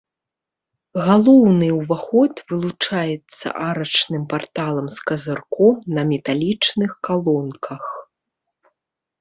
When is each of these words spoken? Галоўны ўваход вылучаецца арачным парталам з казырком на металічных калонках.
Галоўны 1.07 1.67
ўваход 1.81 2.33
вылучаецца 2.51 3.47
арачным 3.67 4.23
парталам 4.31 4.87
з 4.97 5.05
казырком 5.11 5.75
на 5.99 6.07
металічных 6.13 6.91
калонках. 7.11 7.85